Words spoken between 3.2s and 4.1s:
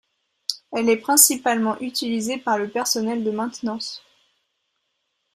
de maintenance.